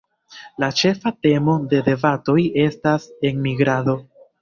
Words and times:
La 0.63 0.69
ĉefa 0.81 1.11
temo 1.27 1.55
de 1.75 1.83
debatoj 1.91 2.39
estas 2.67 3.09
enmigrado. 3.33 4.01